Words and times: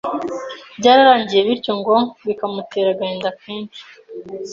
byararangiye 0.79 1.39
bityo 1.47 1.73
ngo 1.79 1.95
bikamutera 2.27 2.89
agahinda 2.91 3.29
kenshi. 3.41 3.81